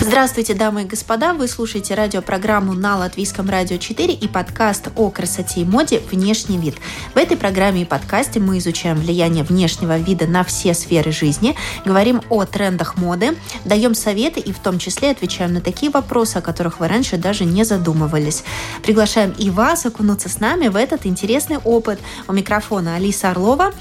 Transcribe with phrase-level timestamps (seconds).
[0.00, 1.32] Здравствуйте, дамы и господа!
[1.32, 6.76] Вы слушаете радиопрограмму на Латвийском радио 4 и подкаст о красоте и моде «Внешний вид».
[7.14, 12.20] В этой программе и подкасте мы изучаем влияние внешнего вида на все сферы жизни, говорим
[12.28, 16.80] о трендах моды, даем советы и в том числе отвечаем на такие вопросы, о которых
[16.80, 18.44] вы раньше даже не задумывались.
[18.82, 21.98] Приглашаем и вас окунуться с нами в этот интересный опыт.
[22.28, 23.72] У микрофона Алиса Орлова.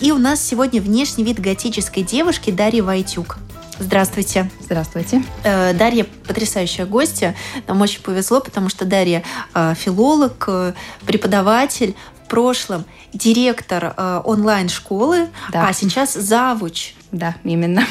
[0.00, 3.38] И у нас сегодня внешний вид готической девушки Дарьи Вайтюк.
[3.82, 4.48] Здравствуйте.
[4.60, 5.22] Здравствуйте.
[5.42, 7.34] Э, Дарья потрясающая гостья.
[7.66, 10.72] Нам очень повезло, потому что Дарья э, филолог, э,
[11.04, 13.94] преподаватель, в прошлом директор
[14.24, 15.68] онлайн-школы, да.
[15.68, 16.94] а сейчас завуч.
[17.10, 17.84] Да, именно.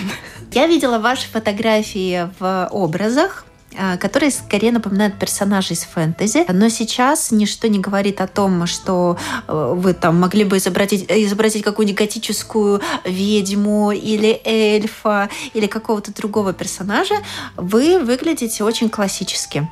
[0.51, 3.45] Я видела ваши фотографии в образах
[3.99, 6.45] которые скорее напоминают персонажей из фэнтези.
[6.52, 9.17] Но сейчас ничто не говорит о том, что
[9.48, 16.53] э, вы там могли бы изобразить, изобразить какую-нибудь готическую ведьму или эльфа или какого-то другого
[16.53, 17.15] персонажа.
[17.55, 19.68] Вы выглядите очень классически.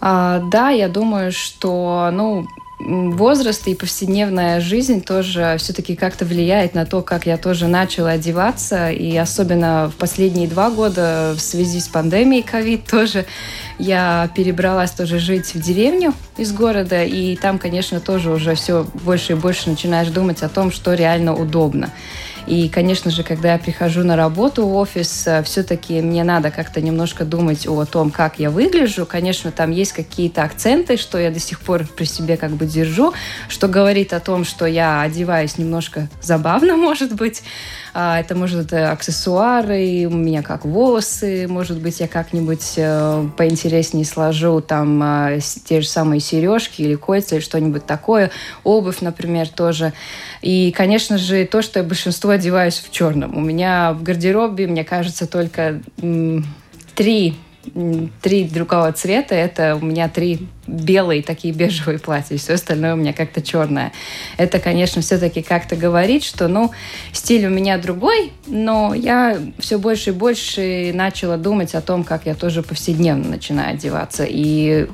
[0.00, 2.46] А, да, я думаю, что ну,
[2.78, 8.90] возраст и повседневная жизнь тоже все-таки как-то влияет на то, как я тоже начала одеваться.
[8.90, 13.26] И особенно в последние два года в связи с пандемией ковид тоже
[13.78, 17.02] я перебралась тоже жить в деревню из города.
[17.04, 21.34] И там, конечно, тоже уже все больше и больше начинаешь думать о том, что реально
[21.34, 21.90] удобно.
[22.48, 26.80] И, конечно же, когда я прихожу на работу в офис, э, все-таки мне надо как-то
[26.80, 29.04] немножко думать о том, как я выгляжу.
[29.04, 33.12] Конечно, там есть какие-то акценты, что я до сих пор при себе как бы держу,
[33.50, 37.42] что говорит о том, что я одеваюсь немножко забавно, может быть.
[38.00, 44.04] А, это может быть аксессуары, у меня как волосы, может быть, я как-нибудь э, поинтереснее
[44.04, 48.30] сложу там э, те же самые сережки или кольца или что-нибудь такое.
[48.62, 49.94] Обувь, например, тоже.
[50.42, 53.36] И, конечно же, то, что я большинство одеваюсь в черном.
[53.36, 55.80] У меня в гардеробе, мне кажется, только
[56.94, 57.36] три
[58.22, 59.34] три другого цвета.
[59.34, 63.92] Это у меня три белые такие бежевые платья, все остальное у меня как-то черное.
[64.36, 66.70] Это, конечно, все-таки как-то говорит, что, ну,
[67.12, 72.26] стиль у меня другой, но я все больше и больше начала думать о том, как
[72.26, 74.26] я тоже повседневно начинаю одеваться.
[74.28, 74.88] И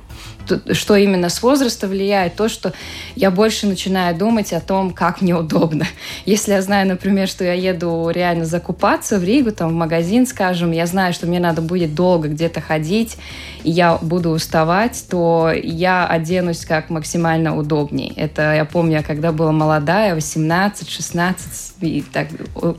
[0.72, 2.72] что именно с возраста влияет, то, что
[3.16, 5.86] я больше начинаю думать о том, как мне удобно.
[6.26, 10.72] Если я знаю, например, что я еду реально закупаться в Ригу, там, в магазин, скажем,
[10.72, 13.16] я знаю, что мне надо будет долго где-то ходить,
[13.62, 18.12] и я буду уставать, то я оденусь как максимально удобней.
[18.16, 22.28] Это я помню, когда была молодая, 18, 16, и так,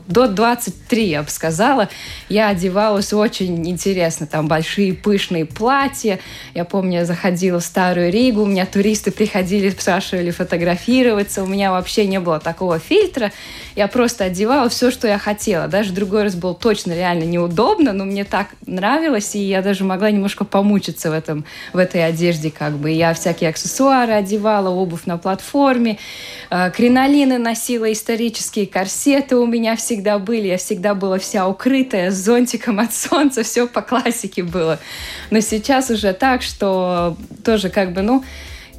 [0.08, 1.90] до 23, я бы сказала,
[2.30, 4.28] я одевалась очень интересно.
[4.28, 6.20] Там большие пышные платья.
[6.54, 11.44] Я помню, я заходила в Старую Ригу, у меня туристы приходили, спрашивали фотографироваться.
[11.44, 13.32] У меня вообще не было такого фильтра.
[13.76, 15.68] Я просто одевала все, что я хотела.
[15.68, 20.12] Даже другой раз было точно реально неудобно, но мне так нравилось, и я даже могла
[20.12, 21.44] немножко помучиться в, этом,
[21.74, 22.52] в этой одежде.
[22.52, 22.90] Как бы.
[22.90, 25.98] Я всякие аксессуары одевала, обувь на платформе,
[26.50, 30.48] э, кринолины носила, исторические корсеты у меня всегда были.
[30.48, 34.80] Я всегда была вся укрытая, с зонтиком от солнца, все по классике было.
[35.32, 38.24] Но сейчас уже так, что тоже как бы, ну,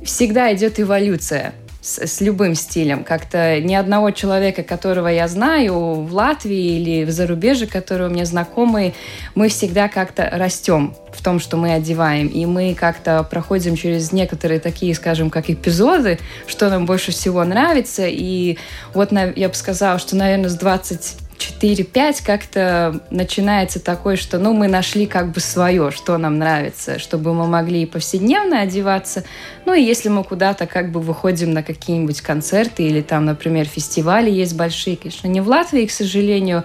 [0.03, 1.53] всегда идет эволюция
[1.87, 3.05] с, с любым стилем.
[3.05, 8.25] Как-то ни одного человека, которого я знаю в Латвии или в зарубежье, которые у меня
[8.25, 8.93] знакомые,
[9.37, 12.27] мы всегда как-то растем в том, что мы одеваем.
[12.27, 18.07] И мы как-то проходим через некоторые такие, скажем, как эпизоды, что нам больше всего нравится.
[18.07, 18.59] И
[18.93, 24.69] вот я бы сказала, что, наверное, с 20 4-5 как-то начинается такое, что ну, мы
[24.69, 29.25] нашли как бы свое, что нам нравится, чтобы мы могли и повседневно одеваться,
[29.65, 34.31] ну и если мы куда-то как бы выходим на какие-нибудь концерты или там, например, фестивали
[34.31, 36.65] есть большие, конечно, не в Латвии, к сожалению,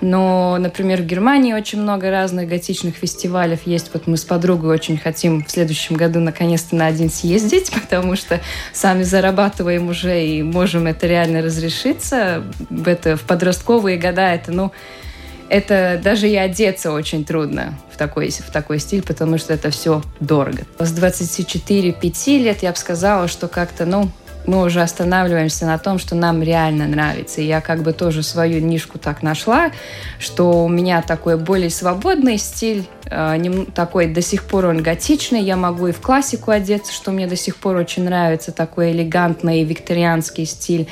[0.00, 3.90] но, например, в Германии очень много разных готичных фестивалей есть.
[3.94, 8.40] Вот мы с подругой очень хотим в следующем году наконец-то на один съездить, потому что
[8.72, 12.44] сами зарабатываем уже и можем это реально разрешиться.
[12.68, 14.72] В, это, в подростковые годы года это, ну,
[15.48, 20.02] это даже и одеться очень трудно в такой, в такой стиль, потому что это все
[20.20, 20.62] дорого.
[20.78, 24.10] С 24-5 лет я бы сказала, что как-то, ну,
[24.46, 27.40] мы уже останавливаемся на том, что нам реально нравится.
[27.40, 29.70] И я как бы тоже свою нишку так нашла,
[30.18, 35.56] что у меня такой более свободный стиль, э, такой до сих пор он готичный, я
[35.56, 40.46] могу и в классику одеться, что мне до сих пор очень нравится, такой элегантный викторианский
[40.46, 40.88] стиль.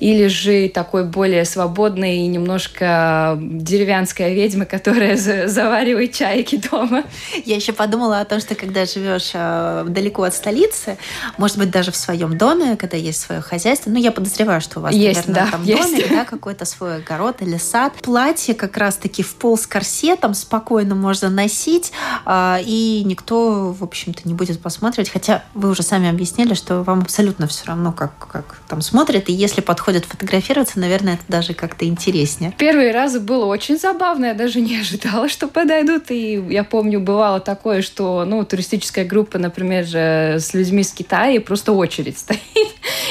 [0.00, 7.04] Или же такой более свободный и немножко деревянская ведьма, которая заваривает чайки дома.
[7.44, 10.98] Я еще подумала о том, что когда живешь э, далеко от столицы,
[11.38, 14.82] может быть, даже в своем доме, когда есть свое хозяйство, ну, я подозреваю, что у
[14.82, 15.82] вас, есть, наверное, да, там есть.
[15.82, 17.92] домик, да, какой-то свой огород или сад.
[18.02, 21.92] Платье как раз-таки в пол с корсетом спокойно можно носить,
[22.24, 27.00] э, и никто, в общем-то, не будет посматривать, хотя вы уже сами объяснили, что вам
[27.00, 31.86] абсолютно все равно, как, как там смотрят, и если подходят фотографироваться, наверное, это даже как-то
[31.86, 32.52] интереснее.
[32.58, 37.38] Первые разы было очень забавно, я даже не ожидала, что подойдут, и я помню, бывало
[37.38, 42.40] такое, что, ну, туристическая группа, например, же с людьми с Китая, просто очередь стоит,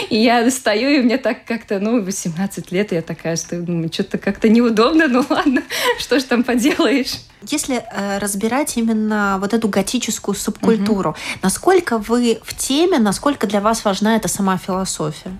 [0.10, 3.90] и я стою, и мне так как-то, ну, 18 лет, и я такая стою, думаю,
[3.94, 5.64] что-то как-то неудобно, ну ладно,
[6.00, 7.20] что ж там поделаешь.
[7.50, 11.18] Если э, разбирать именно вот эту готическую субкультуру, угу.
[11.42, 15.32] насколько вы в теме, насколько для вас важна эта сама философия?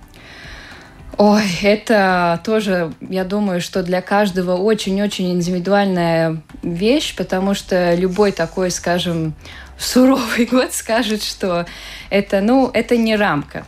[1.18, 8.70] Ой, это тоже, я думаю, что для каждого очень-очень индивидуальная вещь, потому что любой такой,
[8.70, 9.34] скажем,
[9.78, 11.64] суровый год скажет, что
[12.10, 13.64] это, ну, это не рамка.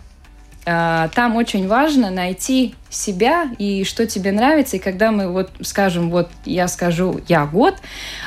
[0.70, 4.76] А, там очень важно найти себя и что тебе нравится.
[4.76, 7.76] И когда мы вот скажем, вот я скажу я год,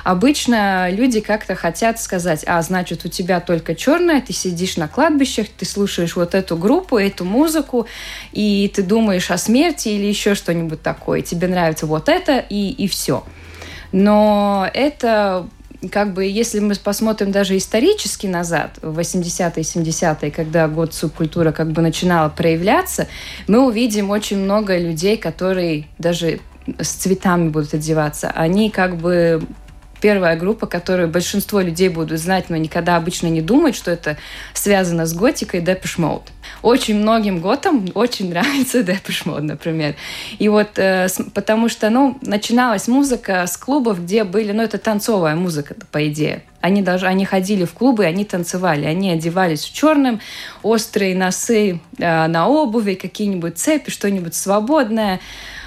[0.04, 5.48] обычно люди как-то хотят сказать, а значит у тебя только черное, ты сидишь на кладбищах,
[5.50, 7.86] ты слушаешь вот эту группу, эту музыку,
[8.32, 11.22] и ты думаешь о смерти или еще что-нибудь такое.
[11.22, 13.24] Тебе нравится вот это и, и все.
[13.92, 15.46] Но это
[15.90, 21.72] как бы, если мы посмотрим даже исторически назад, в 80-е, 70-е, когда год субкультура как
[21.72, 23.08] бы начинала проявляться,
[23.48, 26.40] мы увидим очень много людей, которые даже
[26.80, 28.30] с цветами будут одеваться.
[28.30, 29.42] Они как бы
[30.02, 34.18] первая группа, которую большинство людей будут знать, но никогда обычно не думают, что это
[34.54, 36.24] связано с готикой Depeche Mode.
[36.62, 39.96] Очень многим готам очень нравится Depeche Mode, например.
[40.40, 45.36] И вот э, потому что, ну, начиналась музыка с клубов, где были, ну, это танцовая
[45.36, 46.44] музыка, по идее.
[46.60, 50.20] Они даже, они ходили в клубы, они танцевали, они одевались в черным,
[50.64, 55.20] острые носы э, на обуви, какие-нибудь цепи, что-нибудь свободное.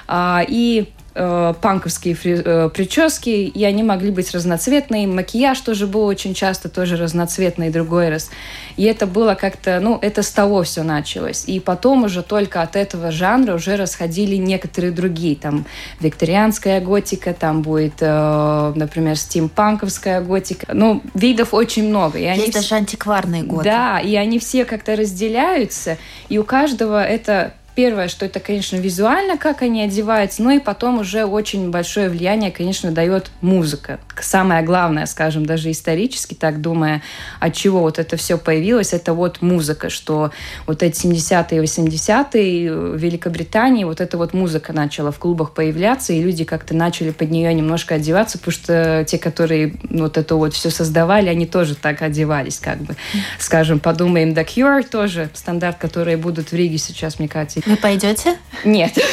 [0.09, 5.07] Э, и э, панковские фри, э, прически, и они могли быть разноцветные.
[5.07, 8.31] Макияж тоже был очень часто тоже разноцветный другой раз.
[8.77, 11.45] И это было как-то, ну, это с того все началось.
[11.47, 15.37] И потом уже только от этого жанра уже расходили некоторые другие.
[15.37, 15.67] Там
[16.01, 20.67] викторианская готика, там будет, э, например, стимпанковская готика.
[20.73, 22.19] Ну, видов очень много.
[22.19, 23.65] И они Есть даже антикварные годы.
[23.65, 29.37] Да, и они все как-то разделяются, и у каждого это Первое, что это, конечно, визуально,
[29.37, 33.99] как они одеваются, ну и потом уже очень большое влияние, конечно, дает музыка.
[34.21, 37.03] Самое главное, скажем, даже исторически, так думая,
[37.41, 40.31] от чего вот это все появилось, это вот музыка, что
[40.67, 46.13] вот эти 70-е и 80-е в Великобритании вот эта вот музыка начала в клубах появляться,
[46.13, 50.55] и люди как-то начали под нее немножко одеваться, потому что те, которые вот это вот
[50.55, 52.95] все создавали, они тоже так одевались, как бы.
[53.41, 58.37] Скажем, подумаем, The Cure тоже стандарт, которые будут в Риге сейчас, мне кажется, вы пойдете?
[58.65, 58.93] Нет.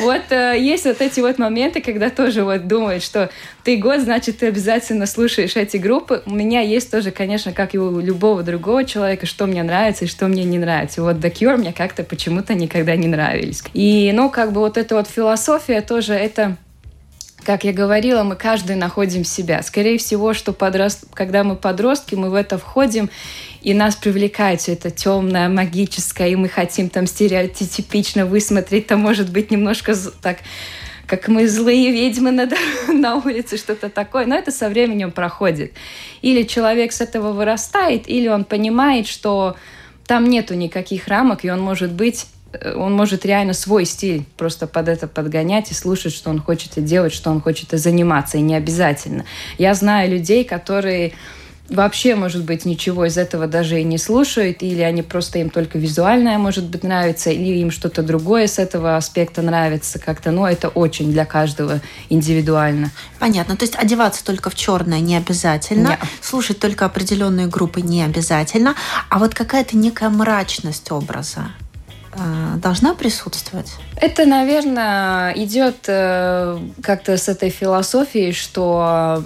[0.00, 3.30] Вот э, есть вот эти вот моменты, когда тоже вот думают, что
[3.64, 6.22] ты год, значит, ты обязательно слушаешь эти группы.
[6.24, 10.08] У меня есть тоже, конечно, как и у любого другого человека, что мне нравится и
[10.08, 11.02] что мне не нравится.
[11.02, 13.62] Вот The Cure мне как-то почему-то никогда не нравились.
[13.74, 16.56] И, ну, как бы вот эта вот философия тоже, это
[17.48, 19.62] как я говорила, мы каждый находим себя.
[19.62, 21.06] Скорее всего, что подрост...
[21.14, 23.08] когда мы подростки, мы в это входим,
[23.62, 29.30] и нас привлекает все это темное, магическое, и мы хотим там стереотипично высмотреть, там может
[29.30, 30.40] быть немножко так
[31.06, 32.50] как мы злые ведьмы на,
[32.92, 34.26] на улице, что-то такое.
[34.26, 35.72] Но это со временем проходит.
[36.20, 39.56] Или человек с этого вырастает, или он понимает, что
[40.06, 42.26] там нету никаких рамок, и он может быть
[42.76, 46.80] он может реально свой стиль просто под это подгонять и слушать, что он хочет и
[46.80, 49.24] делать, что он хочет и заниматься, и не обязательно.
[49.58, 51.12] Я знаю людей, которые
[51.68, 55.78] вообще, может быть, ничего из этого даже и не слушают, или они просто им только
[55.78, 60.30] визуальное, может быть, нравится, или им что-то другое с этого аспекта нравится как-то.
[60.30, 62.90] Но это очень для каждого индивидуально.
[63.18, 63.56] Понятно.
[63.56, 66.00] То есть одеваться только в черное не обязательно, Нет.
[66.20, 68.74] слушать только определенные группы не обязательно,
[69.10, 71.48] а вот какая-то некая мрачность образа.
[72.18, 73.72] А, должна присутствовать?
[73.96, 79.22] Это, наверное, идет э, как-то с этой философией, что,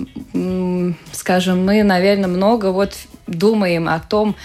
[1.12, 2.94] скажем, мы, наверное, много вот
[3.26, 4.36] думаем о том,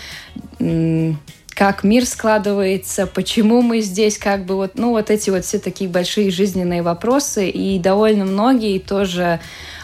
[1.49, 5.89] как мир складывается, почему мы здесь, как бы вот, ну, вот эти вот все такие
[5.89, 9.39] большие жизненные вопросы, и довольно многие тоже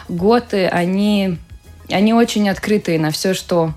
[0.08, 1.36] готы, они,
[1.90, 3.74] они очень открытые на все, что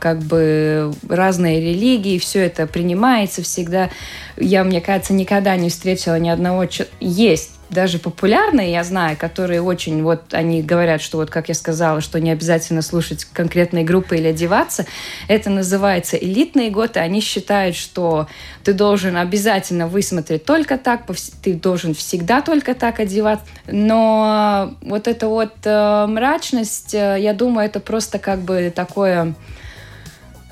[0.00, 3.90] как бы разные религии, все это принимается всегда.
[4.36, 6.66] Я, мне кажется, никогда не встретила ни одного...
[7.00, 12.00] Есть даже популярные, я знаю, которые очень, вот они говорят, что вот, как я сказала,
[12.00, 14.86] что не обязательно слушать конкретные группы или одеваться,
[15.28, 18.28] это называется элитные годы, они считают, что
[18.62, 21.02] ты должен обязательно высмотреть только так,
[21.42, 27.66] ты должен всегда только так одеваться, но вот эта вот э, мрачность, э, я думаю,
[27.66, 29.34] это просто как бы такое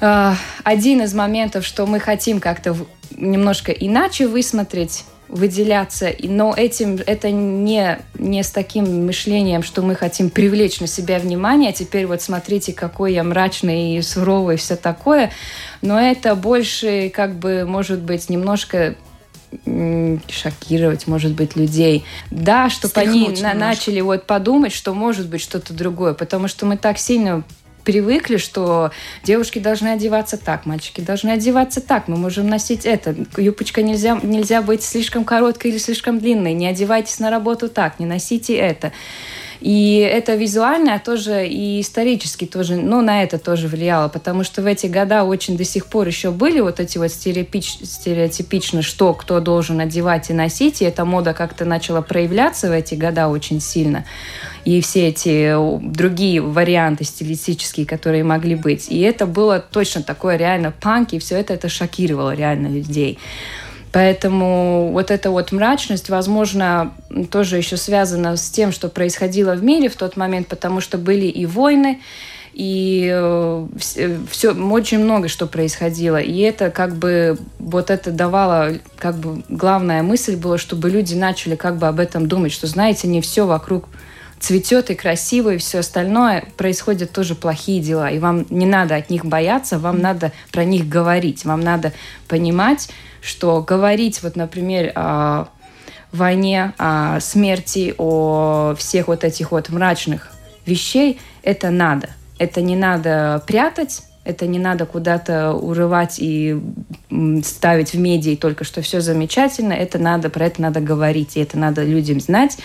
[0.00, 0.32] э,
[0.64, 2.76] один из моментов, что мы хотим как-то
[3.16, 10.28] немножко иначе высмотреть выделяться, но этим это не, не с таким мышлением, что мы хотим
[10.28, 14.76] привлечь на себя внимание, а теперь вот смотрите, какой я мрачный и суровый, и все
[14.76, 15.32] такое,
[15.80, 18.94] но это больше как бы может быть немножко
[20.30, 22.04] шокировать, может быть, людей.
[22.30, 26.78] Да, чтобы они на начали вот подумать, что может быть что-то другое, потому что мы
[26.78, 27.42] так сильно
[27.84, 28.90] привыкли, что
[29.22, 33.14] девушки должны одеваться так, мальчики должны одеваться так, мы можем носить это.
[33.36, 38.06] Юбочка нельзя, нельзя быть слишком короткой или слишком длинной, не одевайтесь на работу так, не
[38.06, 38.92] носите это.
[39.62, 44.66] И это визуально тоже и исторически тоже, ну, на это тоже влияло, потому что в
[44.66, 49.38] эти года очень до сих пор еще были вот эти вот стереотипич, стереотипично, что кто
[49.38, 54.04] должен одевать и носить, и эта мода как-то начала проявляться в эти года очень сильно.
[54.64, 58.88] И все эти другие варианты стилистические, которые могли быть.
[58.88, 63.20] И это было точно такое реально панк, и все это, это шокировало реально людей.
[63.92, 66.94] Поэтому вот эта вот мрачность, возможно,
[67.30, 71.26] тоже еще связана с тем, что происходило в мире в тот момент, потому что были
[71.26, 72.00] и войны,
[72.54, 73.66] и э,
[74.30, 76.16] все, очень много что происходило.
[76.16, 81.54] И это как бы, вот это давало, как бы главная мысль была, чтобы люди начали
[81.54, 83.88] как бы об этом думать, что, знаете, не все вокруг
[84.40, 88.10] цветет и красиво, и все остальное, происходят тоже плохие дела.
[88.10, 91.92] И вам не надо от них бояться, вам надо про них говорить, вам надо
[92.26, 92.88] понимать,
[93.22, 95.46] что говорить, вот, например, о
[96.12, 100.30] войне, о смерти, о всех вот этих вот мрачных
[100.66, 102.10] вещей, это надо.
[102.38, 106.60] Это не надо прятать, это не надо куда-то урывать и
[107.44, 109.72] ставить в медиа только что все замечательно.
[109.72, 112.58] Это надо, про это надо говорить, и это надо людям знать,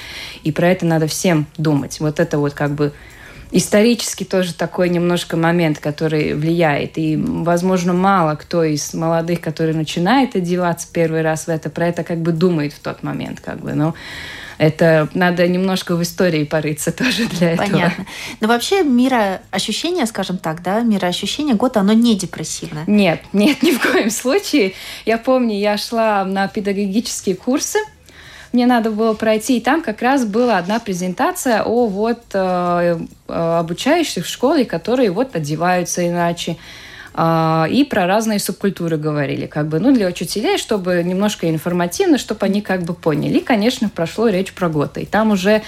[0.43, 1.99] и про это надо всем думать.
[1.99, 2.93] Вот это вот как бы
[3.51, 6.97] исторически тоже такой немножко момент, который влияет.
[6.97, 12.03] И, возможно, мало кто из молодых, которые начинает одеваться первый раз в это, про это
[12.03, 13.39] как бы думает в тот момент.
[13.39, 13.73] Как бы.
[13.73, 13.95] Но
[14.57, 17.67] это надо немножко в истории порыться тоже для этого.
[17.67, 18.05] Понятно.
[18.39, 22.83] Но вообще мироощущение, скажем так, да, мироощущение год, оно не депрессивное.
[22.87, 24.73] Нет, нет, ни в коем случае.
[25.05, 27.79] Я помню, я шла на педагогические курсы,
[28.53, 33.33] мне надо было пройти, и там как раз была одна презентация о вот э, э,
[33.59, 36.57] обучающих в школе, которые вот одеваются иначе.
[37.13, 42.45] Э, и про разные субкультуры говорили, как бы, ну, для учителей, чтобы немножко информативно, чтобы
[42.45, 43.39] они как бы поняли.
[43.39, 45.01] И, конечно, прошло речь про готы.
[45.01, 45.61] И там уже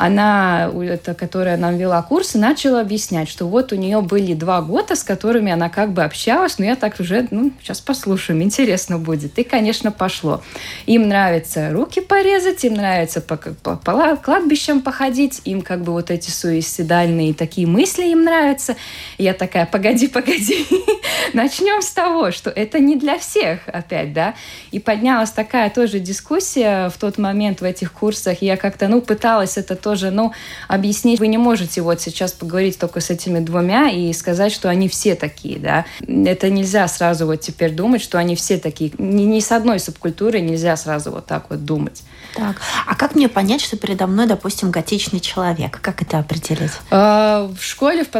[0.00, 4.96] она, это, которая нам вела курсы, начала объяснять, что вот у нее были два года,
[4.96, 9.38] с которыми она как бы общалась, но я так уже, ну, сейчас послушаем, интересно будет.
[9.38, 10.42] И, конечно, пошло.
[10.86, 16.10] Им нравится руки порезать, им нравится по, по, по кладбищам походить, им как бы вот
[16.10, 18.76] эти суицидальные такие мысли им нравятся.
[19.18, 20.66] Я такая, погоди, погоди,
[21.34, 24.34] начнем с того, что это не для всех опять, да.
[24.70, 28.40] И поднялась такая тоже дискуссия в тот момент в этих курсах.
[28.40, 30.32] Я как-то, ну, пыталась это тоже тоже, ну,
[30.68, 34.88] объяснить вы не можете вот сейчас поговорить только с этими двумя и сказать, что они
[34.88, 35.84] все такие, да.
[36.06, 38.92] Это нельзя сразу вот теперь думать, что они все такие.
[38.98, 42.04] Ни, ни с одной субкультурой нельзя сразу вот так вот думать.
[42.36, 45.80] Так, а как мне понять, что передо мной, допустим, готичный человек?
[45.80, 46.70] Как это определить?
[46.92, 48.10] А, в школе в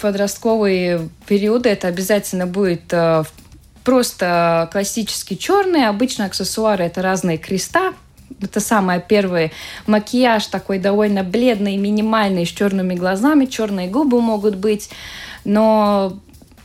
[0.00, 3.24] подростковые периоды это обязательно будет э,
[3.84, 5.86] просто классический черный.
[5.86, 7.92] Обычно аксессуары это разные креста,
[8.40, 9.50] это самое первое.
[9.86, 14.90] Макияж такой довольно бледный, минимальный, с черными глазами, черные губы могут быть.
[15.44, 16.18] Но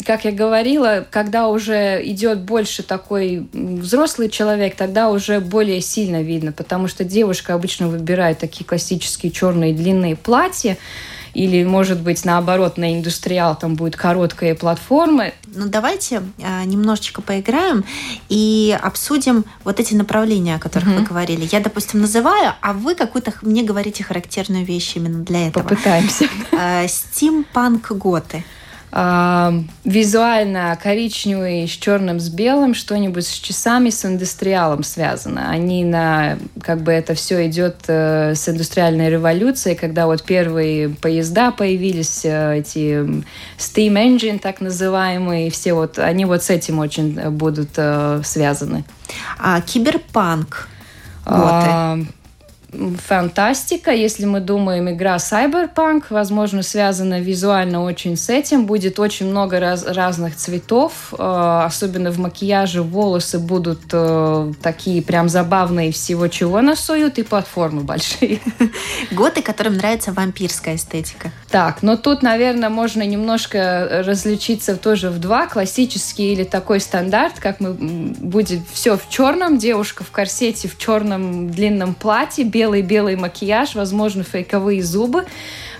[0.05, 6.51] как я говорила, когда уже идет больше такой взрослый человек, тогда уже более сильно видно,
[6.51, 10.77] потому что девушка обычно выбирает такие классические черные длинные платья,
[11.35, 15.31] или, может быть, наоборот, на индустриал там будет короткая платформа.
[15.47, 17.83] Ну, давайте а, немножечко поиграем
[18.29, 20.99] и обсудим вот эти направления, о которых mm-hmm.
[20.99, 21.49] вы говорили.
[21.51, 25.63] Я, допустим, называю, а вы какую-то мне говорите характерную вещь именно для этого.
[25.63, 26.29] Попытаемся.
[26.57, 28.45] А, стимпанк-готы.
[28.95, 35.49] Э, визуально коричневый с черным с белым, что-нибудь с часами с индустриалом связано.
[35.51, 41.51] Они на, как бы это все идет э, с индустриальной революцией, когда вот первые поезда
[41.51, 43.05] появились, э, эти
[43.57, 48.85] steam engine так называемые, все вот, они вот с этим очень будут э, связаны.
[49.37, 50.69] А киберпанк?
[51.25, 51.97] А,
[52.97, 53.91] фантастика.
[53.91, 58.65] Если мы думаем игра Cyberpunk, возможно, связана визуально очень с этим.
[58.65, 65.29] Будет очень много раз, разных цветов, э, особенно в макияже волосы будут э, такие прям
[65.29, 68.39] забавные, всего чего насуют, и платформы большие.
[69.11, 71.31] Готы, которым нравится вампирская эстетика.
[71.49, 75.47] Так, но тут, наверное, можно немножко различиться тоже в два.
[75.47, 81.49] Классический или такой стандарт, как мы будет все в черном, девушка в корсете, в черном
[81.49, 85.25] длинном платье, белый белый-белый макияж, возможно, фейковые зубы.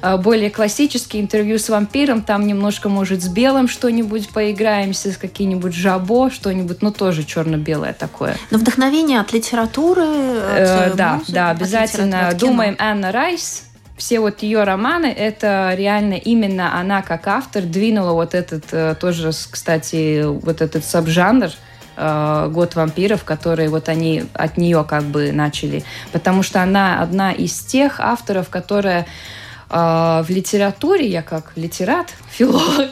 [0.02, 5.74] А, более классические интервью с вампиром, там немножко, может, с белым что-нибудь поиграемся, с каким-нибудь
[5.74, 8.38] жабо, что-нибудь, ну, тоже черно-белое такое.
[8.52, 10.04] Но вдохновение от литературы?
[10.04, 12.32] От э, да, музыки, да, обязательно.
[12.40, 13.64] Думаем Анна Райс,
[13.98, 19.32] все вот ее романы, это реально именно она как автор двинула вот этот э, тоже,
[19.50, 21.50] кстати, вот этот сабжанр,
[21.96, 25.84] э, «Год вампиров», которые вот они от нее как бы начали.
[26.12, 29.06] Потому что она одна из тех авторов, которая
[29.70, 32.92] э, в литературе, я как литерат, филолог,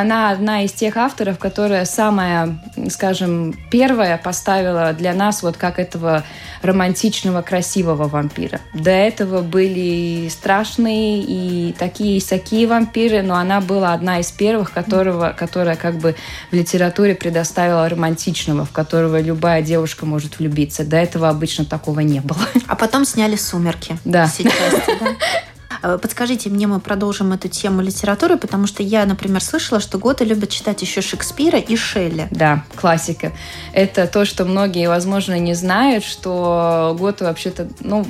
[0.00, 2.58] она одна из тех авторов, которая самая,
[2.90, 6.24] скажем, первая поставила для нас вот как этого
[6.62, 8.60] романтичного, красивого вампира.
[8.74, 14.72] До этого были страшные и такие и такие вампиры, но она была одна из первых,
[14.72, 16.14] которого, которая как бы
[16.50, 20.84] в литературе предоставила романтичного, в которого любая девушка может влюбиться.
[20.84, 22.40] До этого обычно такого не было.
[22.66, 23.98] А потом сняли «Сумерки».
[24.04, 24.26] Да.
[24.28, 24.54] Сейчас,
[25.00, 25.06] да?
[25.82, 30.24] Э, подскажите мне, мы продолжим эту тему литературы, потому что я, например, слышала, что Готы
[30.24, 32.28] любят читать еще Шекспира и Шелли.
[32.30, 33.32] Да, классика.
[33.72, 38.06] Это то, что многие, возможно, не знают, что Готы вообще-то, ну,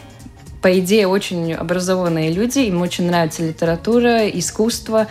[0.63, 5.07] по идее, очень образованные люди, им очень нравится литература, искусство,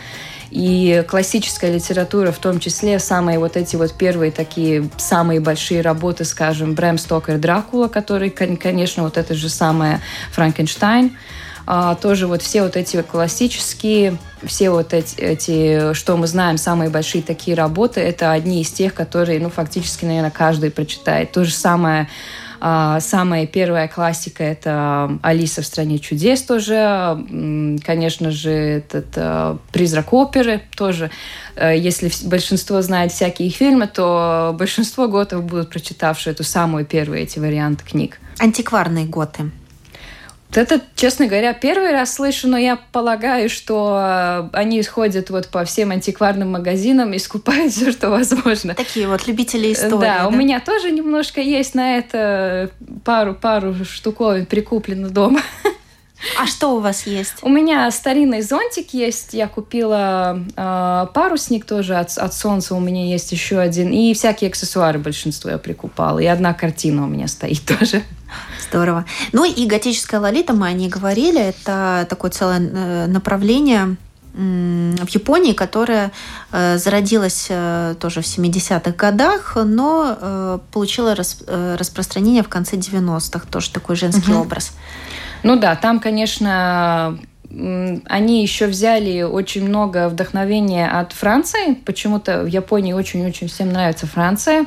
[0.51, 6.23] и классическая литература, в том числе самые вот эти вот первые такие самые большие работы,
[6.23, 11.17] скажем, Брэм Стокер Дракула, который, конечно, вот это же самое Франкенштайн,
[11.65, 16.89] а, тоже вот все вот эти классические, все вот эти, эти, что мы знаем, самые
[16.89, 21.31] большие такие работы, это одни из тех, которые, ну, фактически, наверное, каждый прочитает.
[21.31, 22.07] То же самое
[22.59, 27.17] а, Самая первая классика– это «Алиса в стране чудес» тоже.
[27.85, 31.11] Конечно же, этот а, «Призрак оперы» тоже.
[31.55, 37.39] Э, если большинство знает всякие фильмы, то большинство готов будут прочитавшие эту самую первую эти
[37.39, 38.19] варианты книг.
[38.39, 39.51] Антикварные готы.
[40.57, 45.65] Это, честно говоря, первый раз слышу, но я полагаю, что э, они ходят вот по
[45.65, 48.75] всем антикварным магазинам и скупают все, что возможно.
[48.75, 50.01] Такие вот любители истории.
[50.01, 50.27] Да, да?
[50.27, 52.71] у меня тоже немножко есть на это
[53.03, 55.41] пару-пару штуковин прикуплено дома.
[56.39, 57.35] А что у вас есть?
[57.41, 59.33] У меня старинный зонтик есть.
[59.33, 62.73] Я купила э, парусник тоже от, от солнца.
[62.75, 63.91] У меня есть еще один.
[63.91, 66.19] И всякие аксессуары большинство я прикупала.
[66.19, 68.01] И одна картина у меня стоит тоже.
[68.69, 69.05] Здорово.
[69.31, 73.97] Ну и готическая лолита, мы о ней говорили, это такое целое э, направление
[74.33, 76.11] в Японии, которая
[76.51, 83.95] э, зародилась э, тоже в 70-х годах, но получила распространение в конце 90-х, тоже такой
[83.95, 84.41] женский угу.
[84.41, 84.73] образ.
[85.45, 87.19] Ну да, там, конечно,
[87.51, 91.75] они еще взяли очень много вдохновения от Франции.
[91.85, 94.65] Почему-то в Японии очень-очень всем нравится Франция.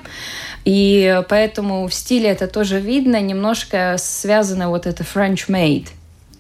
[0.65, 5.89] И поэтому в стиле это тоже видно, немножко связано вот это French made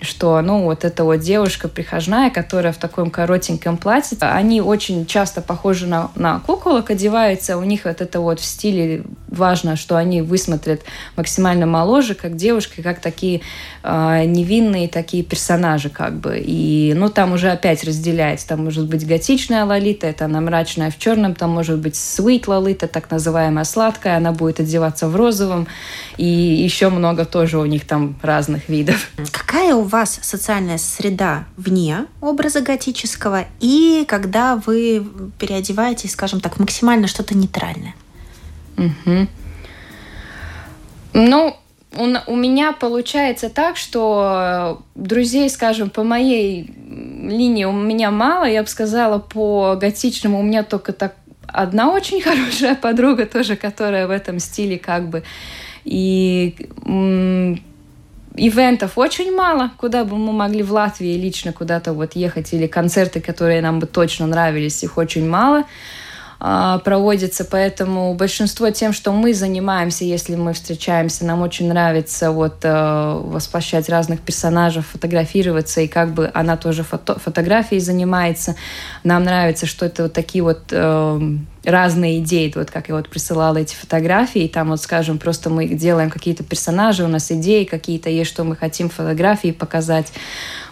[0.01, 5.41] что, ну, вот эта вот девушка прихожная, которая в таком коротеньком платье, они очень часто
[5.43, 10.23] похожи на, на куколок, одеваются, у них вот это вот в стиле важно, что они
[10.23, 10.83] высмотрят
[11.17, 13.41] максимально моложе, как девушки, как такие
[13.83, 16.41] э, невинные такие персонажи, как бы.
[16.45, 20.99] И, ну, там уже опять разделяется, там может быть готичная лолита, это она мрачная в
[20.99, 25.67] черном, там может быть sweet лолита, так называемая сладкая, она будет одеваться в розовом,
[26.17, 29.11] и еще много тоже у них там разных видов.
[29.33, 35.07] Какая у вас социальная среда вне образа готического и когда вы
[35.39, 37.95] переодеваетесь, скажем так, максимально что-то нейтральное?
[38.77, 39.29] Угу.
[41.15, 41.57] Ну,
[41.97, 48.63] у, у меня получается так, что друзей, скажем, по моей линии у меня мало, я
[48.63, 51.15] бы сказала, по готичному у меня только так
[51.47, 55.23] одна очень хорошая подруга тоже, которая в этом стиле как бы.
[55.85, 56.55] И
[58.39, 63.21] ивентов очень мало, куда бы мы могли в Латвии лично куда-то вот ехать, или концерты,
[63.21, 65.65] которые нам бы точно нравились, их очень мало.
[66.41, 72.59] А, проводится, поэтому большинство тем, что мы занимаемся, если мы встречаемся, нам очень нравится вот
[72.63, 78.55] э, воспощать разных персонажей, фотографироваться, и как бы она тоже фото фотографией занимается.
[79.03, 81.21] Нам нравится, что это вот такие вот э,
[81.65, 85.67] разные идеи, вот как я вот присылала эти фотографии, и там вот, скажем, просто мы
[85.67, 90.13] делаем какие-то персонажи, у нас идеи какие-то есть, что мы хотим фотографии показать.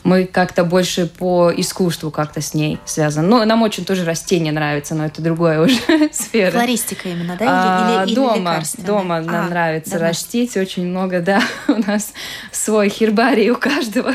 [0.04, 3.26] Мы как-то больше по искусству как-то с ней связаны.
[3.26, 5.80] Ну, нам очень тоже растения нравятся, но это другая уже
[6.12, 6.52] сфера.
[6.52, 8.04] Флористика именно, да?
[8.04, 10.08] Или, или, дома, или дома нам а, нравится домашний.
[10.08, 11.42] растить очень много, да.
[11.68, 12.12] У нас
[12.52, 14.14] свой хербарий у каждого.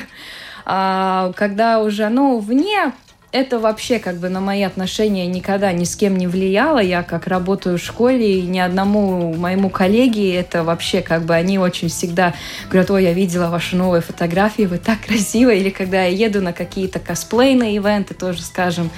[0.65, 2.93] А, когда уже, ну, вне
[3.31, 6.79] это вообще как бы на мои отношения никогда ни с кем не влияло.
[6.79, 11.57] Я как работаю в школе, и ни одному моему коллеге это вообще как бы они
[11.57, 12.33] очень всегда
[12.69, 15.51] говорят, ой, я видела ваши новые фотографии, вы так красиво.
[15.51, 18.89] Или когда я еду на какие-то косплейные ивенты, тоже скажем,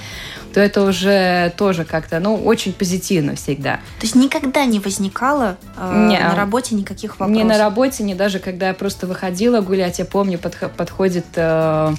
[0.54, 3.80] то это уже тоже как-то, ну, очень позитивно всегда.
[3.98, 7.34] То есть никогда не возникало э, не, на работе никаких вопросов?
[7.34, 9.98] Не на работе, не даже когда я просто выходила гулять.
[9.98, 11.94] Я помню, под, подходит э,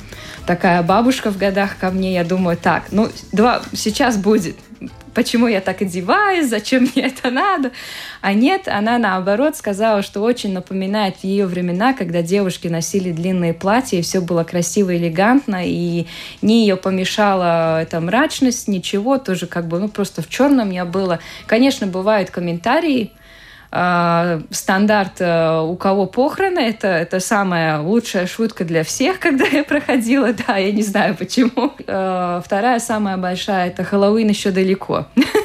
[0.48, 4.56] такая бабушка в годах ко мне, я думаю, так, ну, два, сейчас будет
[5.14, 7.72] почему я так одеваюсь, зачем мне это надо.
[8.22, 13.98] А нет, она наоборот сказала, что очень напоминает ее времена, когда девушки носили длинные платья,
[13.98, 16.08] и все было красиво, элегантно, и
[16.42, 21.20] не ее помешала эта мрачность, ничего, тоже как бы, ну, просто в черном я была.
[21.48, 23.12] Конечно, бывают комментарии,
[23.76, 29.64] э, стандарт э, у кого похороны, это, это самая лучшая шутка для всех, когда я
[29.64, 31.74] проходила, да, я не знаю почему.
[31.86, 35.08] Э, вторая самая большая, это Хэллоуин еще далеко.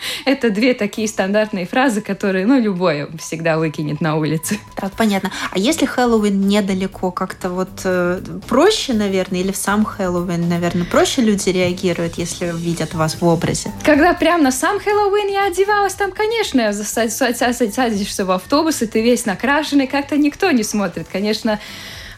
[0.24, 4.58] Это две такие стандартные фразы, которые, ну, любой всегда выкинет на улице.
[4.80, 5.30] Так, понятно.
[5.50, 11.20] А если Хэллоуин недалеко, как-то вот э, проще, наверное, или в сам Хэллоуин, наверное, проще
[11.20, 13.72] люди реагируют, если видят вас в образе?
[13.84, 19.26] Когда прям на сам Хэллоуин я одевалась, там, конечно, садишься в автобус, и ты весь
[19.26, 21.08] накрашенный, как-то никто не смотрит.
[21.12, 21.60] Конечно,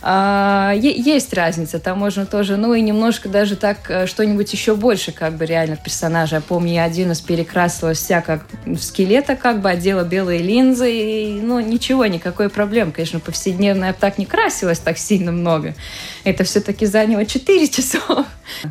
[0.05, 5.13] а, есть разница, там можно тоже, ну и немножко даже так э, что-нибудь еще больше
[5.13, 6.37] как бы реально персонажа.
[6.37, 8.45] Я помню, я один из перекрасилась вся как
[8.81, 12.91] скелета, как бы одела белые линзы, и, ну ничего, никакой проблем.
[12.91, 15.75] Конечно, повседневно я так не красилась так сильно много.
[16.25, 18.27] Это все-таки заняло 4 часов.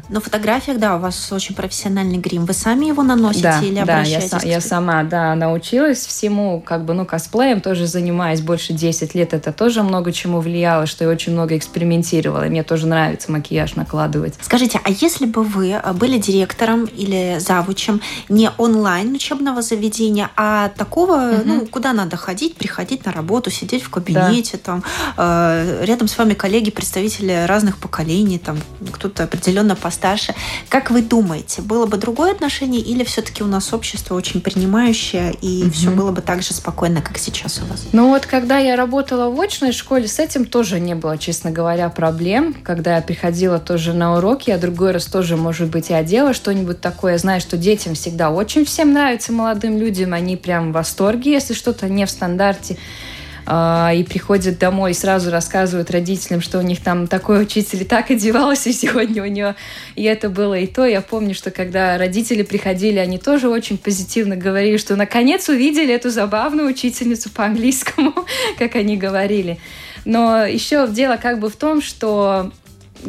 [0.09, 2.45] Но в фотографиях, да, у вас очень профессиональный грим.
[2.45, 4.29] Вы сами его наносите да, или да, обращаетесь?
[4.29, 9.15] Да, я, я сама, да, научилась всему, как бы, ну, косплеем тоже занимаюсь больше 10
[9.15, 9.33] лет.
[9.33, 12.45] Это тоже много чему влияло, что я очень много экспериментировала.
[12.47, 14.35] И мне тоже нравится макияж накладывать.
[14.41, 20.69] Скажите, а если бы вы э, были директором или завучем не онлайн учебного заведения, а
[20.69, 21.41] такого, угу.
[21.45, 24.59] ну, куда надо ходить, приходить на работу, сидеть в кабинете, да.
[24.63, 24.83] там,
[25.17, 28.57] э, рядом с вами коллеги, представители разных поколений, там,
[28.91, 30.33] кто-то определенно постарше.
[30.69, 35.63] Как вы думаете, было бы другое отношение или все-таки у нас общество очень принимающее и
[35.63, 35.71] угу.
[35.71, 37.85] все было бы так же спокойно, как сейчас у вас?
[37.91, 41.89] Ну вот, когда я работала в очной школе, с этим тоже не было, честно говоря,
[41.89, 42.53] проблем.
[42.63, 46.81] Когда я приходила тоже на уроки, я другой раз тоже, может быть, и одела что-нибудь
[46.81, 47.13] такое.
[47.13, 50.13] Я знаю, что детям всегда очень всем нравится, молодым людям.
[50.13, 52.77] Они прям в восторге, если что-то не в стандарте.
[53.53, 57.83] А, и приходят домой и сразу рассказывают родителям, что у них там такой учитель и
[57.83, 59.55] так одевался, и сегодня у него
[59.95, 60.85] и это было и то.
[60.85, 66.11] Я помню, что когда родители приходили, они тоже очень позитивно говорили, что наконец увидели эту
[66.11, 68.13] забавную учительницу по английскому,
[68.57, 69.59] как они говорили.
[70.05, 72.53] Но еще дело как бы в том, что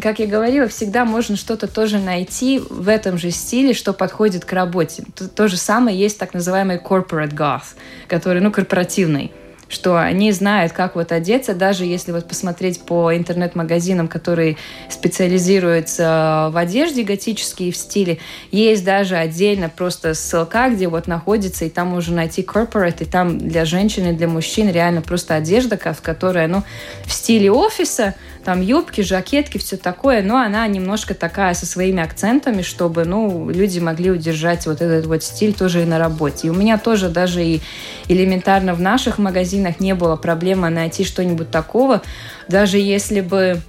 [0.01, 4.53] как я говорила, всегда можно что-то тоже найти в этом же стиле, что подходит к
[4.53, 5.05] работе.
[5.15, 7.77] То, то же самое есть так называемый corporate goth,
[8.09, 9.31] который, ну, корпоративный
[9.73, 14.59] что они знают, как вот одеться, даже если вот посмотреть по интернет-магазинам, которые
[14.91, 18.19] специализируются в одежде готические в стиле,
[18.51, 23.39] есть даже отдельно просто ссылка, где вот находится, и там можно найти corporate, и там
[23.39, 26.63] для женщин и для мужчин реально просто одежда, которая, ну,
[27.07, 32.63] в стиле офиса, там юбки, жакетки, все такое, но она немножко такая со своими акцентами,
[32.63, 36.49] чтобы, ну, люди могли удержать вот этот вот стиль тоже и на работе.
[36.49, 37.61] И у меня тоже даже и
[38.09, 42.03] элементарно в наших магазинах не было проблемы найти что-нибудь такого,
[42.49, 43.61] даже если бы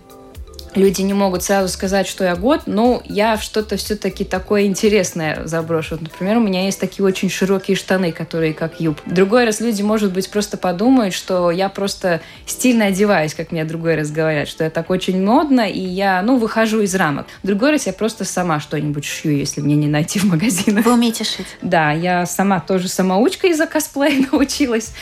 [0.76, 5.98] люди не могут сразу сказать, что я год, но я что-то все-таки такое интересное заброшу.
[6.00, 9.00] Например, у меня есть такие очень широкие штаны, которые как юб.
[9.06, 13.96] Другой раз люди, может быть, просто подумают, что я просто стильно одеваюсь, как мне другой
[13.96, 17.28] раз говорят, что я так очень модно, и я, ну, выхожу из рамок.
[17.44, 20.86] Другой раз я просто сама что-нибудь шью, если мне не найти в магазинах.
[20.86, 21.48] Вы умеете шить?
[21.62, 24.94] Да, я сама тоже самоучка из-за косплея научилась.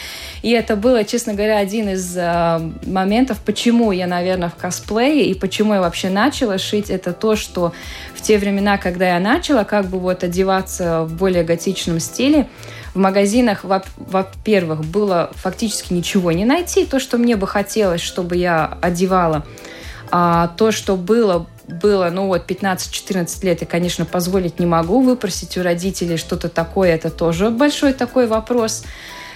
[0.41, 5.35] И это было, честно говоря, один из э, моментов, почему я, наверное, в косплее и
[5.35, 6.89] почему я вообще начала шить.
[6.89, 7.73] Это то, что
[8.15, 12.47] в те времена, когда я начала как бы вот одеваться в более готичном стиле,
[12.93, 16.85] в магазинах, во-первых, было фактически ничего не найти.
[16.85, 19.45] То, что мне бы хотелось, чтобы я одевала,
[20.11, 25.57] а то, что было, было, ну вот, 15-14 лет, я, конечно, позволить не могу выпросить
[25.57, 26.93] у родителей что-то такое.
[26.93, 28.83] Это тоже большой такой вопрос.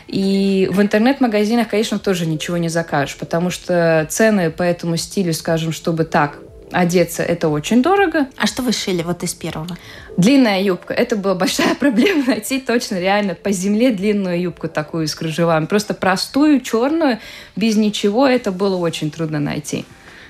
[0.08, 5.72] И в интернет-магазинах, конечно, тоже ничего не закажешь, потому что цены по этому стилю, скажем,
[5.72, 6.40] чтобы так
[6.72, 8.28] одеться, это очень дорого.
[8.38, 9.78] А что вы шили вот из первого?
[10.18, 10.94] Длинная юбка.
[10.94, 15.66] Это была большая проблема найти точно реально по земле длинную юбку такую с кружевами.
[15.66, 17.20] Просто простую, черную,
[17.56, 19.86] без ничего, это было очень трудно найти.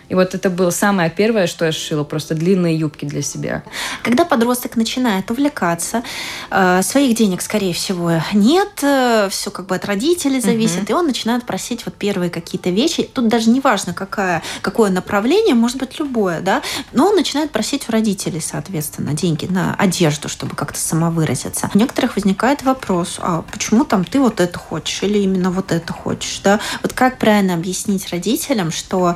[0.10, 3.64] И вот это было самое первое, что я шила, просто длинные юбки для себя.
[4.04, 6.04] Когда подросток начинает увлекаться,
[6.52, 10.92] э, своих денег, скорее всего, нет, э, все как бы от родителей зависит, угу.
[10.92, 13.04] и он начинает просить вот первые какие-то вещи.
[13.04, 17.90] Тут даже не важно, какая, какое направление, может быть, любое, да, но он начинает просить
[17.90, 21.70] у родителей, соответственно, деньги на одежду, чтобы как-то самовыразиться.
[21.74, 25.94] У некоторых возникает вопрос, а почему там ты вот это хочешь или именно вот это
[25.94, 26.60] хочешь, да?
[26.84, 29.16] Вот как правильно объяснить родителям, что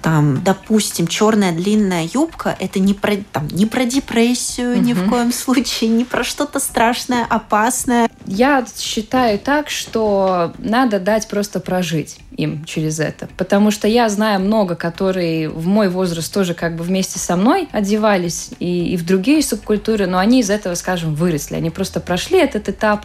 [0.00, 4.82] там там, допустим, черная длинная юбка, это не про, там, не про депрессию угу.
[4.82, 8.08] ни в коем случае, не про что-то страшное, опасное.
[8.26, 13.28] Я считаю так, что надо дать просто прожить им через это.
[13.36, 17.68] Потому что я знаю много, которые в мой возраст тоже как бы вместе со мной
[17.72, 21.56] одевались и, и в другие субкультуры, но они из этого, скажем, выросли.
[21.56, 23.04] Они просто прошли этот этап,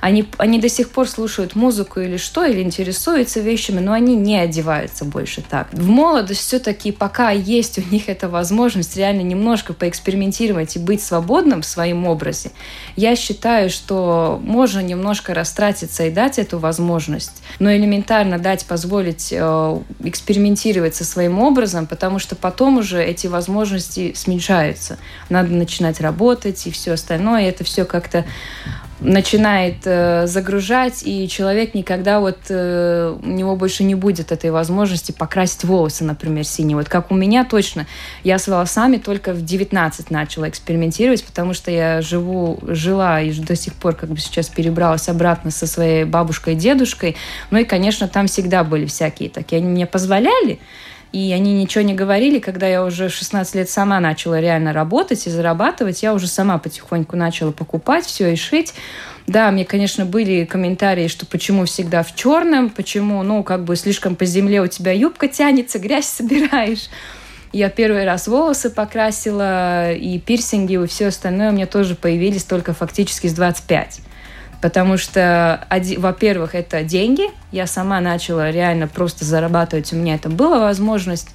[0.00, 4.38] они, они до сих пор слушают музыку или что, или интересуются вещами, но они не
[4.38, 5.68] одеваются больше так.
[5.72, 11.62] В молодость все-таки пока есть у них эта возможность реально немножко поэкспериментировать и быть свободным
[11.62, 12.50] в своем образе,
[12.96, 19.78] я считаю, что можно немножко растратиться и дать эту возможность, но элементарно дать позволить э,
[20.00, 24.98] экспериментировать со своим образом, потому что потом уже эти возможности смещаются.
[25.28, 27.44] Надо начинать работать и все остальное.
[27.44, 28.24] И это все как-то
[29.00, 35.12] начинает э, загружать, и человек никогда вот э, у него больше не будет этой возможности
[35.12, 36.76] покрасить волосы, например, синие.
[36.76, 37.86] Вот как у меня точно.
[38.24, 43.54] Я с волосами только в 19 начала экспериментировать, потому что я живу, жила и до
[43.54, 47.16] сих пор как бы сейчас перебралась обратно со своей бабушкой и дедушкой.
[47.50, 49.58] Ну и, конечно, там всегда были всякие такие.
[49.58, 50.58] Они мне позволяли,
[51.12, 55.26] и они ничего не говорили, когда я уже в 16 лет сама начала реально работать
[55.26, 58.74] и зарабатывать, я уже сама потихоньку начала покупать все и шить.
[59.26, 64.16] Да, мне, конечно, были комментарии, что почему всегда в черном, почему, ну, как бы слишком
[64.16, 66.88] по земле у тебя юбка тянется, грязь собираешь.
[67.52, 72.74] Я первый раз волосы покрасила, и пирсинги, и все остальное у меня тоже появились только
[72.74, 74.00] фактически с 25.
[74.60, 75.66] Потому что,
[75.98, 77.30] во-первых, это деньги.
[77.52, 79.92] Я сама начала реально просто зарабатывать.
[79.92, 81.28] У меня это была возможность.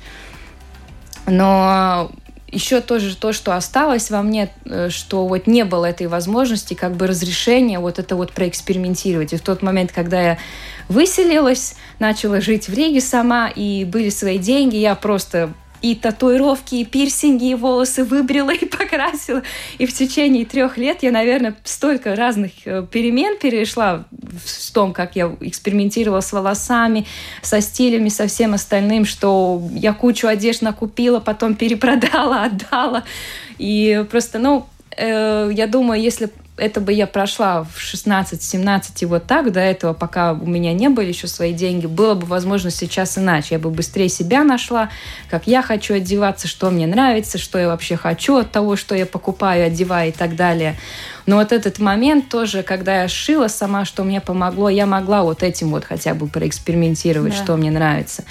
[1.25, 2.11] Но
[2.53, 6.93] еще тоже то, что осталось во мне, э, что вот не было этой возможности, как
[6.93, 9.33] бы разрешения вот это вот проэкспериментировать.
[9.33, 10.37] И в тот момент, когда я
[10.87, 15.51] выселилась, начала жить в Риге сама, и были свои деньги, я просто
[15.83, 19.43] и татуировки, и пирсинги, и волосы выбрила и покрасила.
[19.77, 25.17] И в течение трех лет я, наверное, столько разных э, перемен перешла в том, как
[25.17, 27.05] я экспериментировала с волосами,
[27.41, 33.03] со стилями, со всем остальным, что я кучу одежд накупила, потом перепродала, отдала.
[33.57, 34.65] И просто, ну,
[34.95, 39.93] э, я думаю, если это бы я прошла в 16-17 и вот так, до этого,
[39.93, 43.55] пока у меня не были еще свои деньги, было бы возможно сейчас иначе.
[43.55, 44.89] Я бы быстрее себя нашла,
[45.29, 49.05] как я хочу одеваться, что мне нравится, что я вообще хочу от того, что я
[49.05, 50.77] покупаю, одеваю и так далее.
[51.25, 55.41] Но вот этот момент тоже, когда я шила сама, что мне помогло, я могла вот
[55.41, 57.43] этим вот хотя бы проэкспериментировать, да.
[57.43, 58.25] что мне нравится.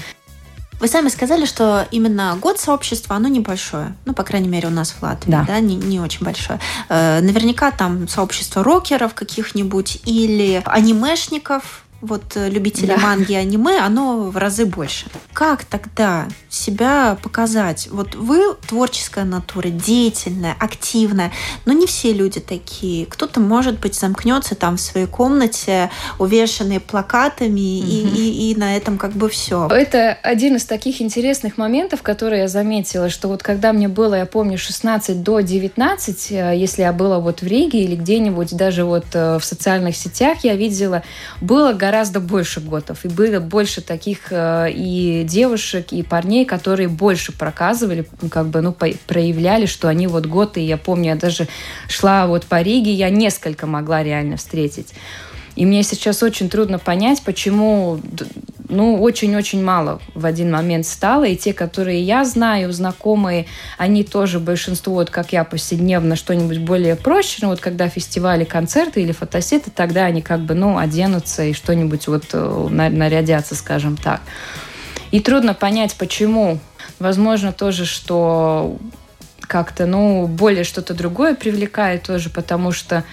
[0.83, 3.95] Вы сами сказали, что именно год сообщества, оно небольшое.
[4.05, 6.59] Ну, по крайней мере, у нас в Латвии, да, да не, не очень большое.
[6.89, 12.99] Э, наверняка там сообщество рокеров каких-нибудь или анимешников, вот э, любителей да.
[12.99, 15.07] манги и аниме, оно в разы больше.
[15.33, 17.89] Как тогда себя показать?
[17.91, 21.33] Вот вы творческая натура, деятельная, активная,
[21.65, 23.07] но не все люди такие.
[23.07, 27.89] Кто-то, может быть, замкнется там в своей комнате, увешанный плакатами, угу.
[27.89, 29.69] и, и, и на этом как бы все.
[29.69, 34.27] Это один из таких интересных моментов, которые я заметила, что вот когда мне было, я
[34.27, 39.07] помню, 16 до 19, э, если я была вот в Риге или где-нибудь даже вот
[39.15, 41.05] э, в социальных сетях, я видела,
[41.41, 47.33] было гораздо больше готов, и было больше таких э, и девушек, и парней, которые больше
[47.33, 50.61] проказывали, как бы, ну, проявляли, что они вот готы.
[50.61, 51.49] Я помню, я даже
[51.89, 54.95] шла вот по Риге, я несколько могла реально встретить.
[55.55, 58.01] И мне сейчас очень трудно понять, почему
[58.73, 61.25] ну, очень-очень мало в один момент стало.
[61.25, 63.47] И те, которые я знаю, знакомые,
[63.79, 67.39] они тоже большинство, вот как я, повседневно что-нибудь более проще.
[67.43, 72.09] Ну, вот когда фестивали, концерты или фотосеты, тогда они как бы, ну, оденутся и что-нибудь
[72.09, 74.21] вот э, нарядятся, скажем так.
[75.11, 76.59] И трудно понять, почему.
[76.99, 78.79] Возможно, тоже, что
[79.41, 83.05] как-то, ну, более что-то другое привлекает тоже, потому что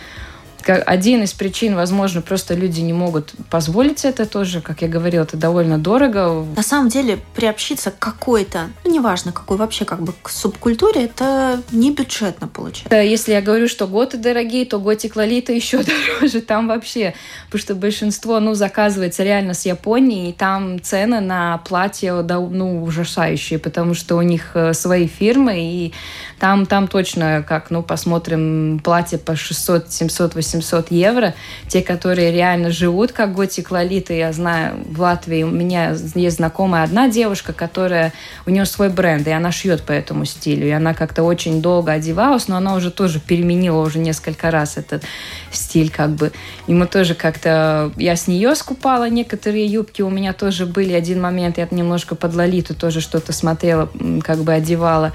[0.67, 5.37] один из причин, возможно, просто люди не могут позволить это тоже, как я говорила, это
[5.37, 6.45] довольно дорого.
[6.55, 11.61] На самом деле приобщиться к какой-то, ну неважно какой вообще как бы к субкультуре, это
[11.71, 12.95] не бюджетно получается.
[12.95, 15.83] Если я говорю, что готы дорогие, то готик Лолита еще
[16.19, 17.13] дороже там вообще,
[17.45, 23.59] потому что большинство, ну, заказывается реально с Японии, и там цены на платья, ну, ужасающие,
[23.59, 25.93] потому что у них э, свои фирмы, и
[26.39, 30.48] там, там точно, как, ну, посмотрим, платье по 600, 700, 800
[30.89, 31.33] евро.
[31.67, 36.83] Те, которые реально живут, как Готик Лолита, я знаю, в Латвии у меня есть знакомая
[36.83, 38.13] одна девушка, которая,
[38.45, 40.67] у нее свой бренд, и она шьет по этому стилю.
[40.67, 45.03] И она как-то очень долго одевалась, но она уже тоже переменила уже несколько раз этот
[45.51, 46.31] стиль, как бы.
[46.67, 47.91] И мы тоже как-то...
[47.97, 52.35] Я с нее скупала некоторые юбки, у меня тоже были один момент, я немножко под
[52.35, 53.89] Лолиту тоже что-то смотрела,
[54.23, 55.13] как бы одевала.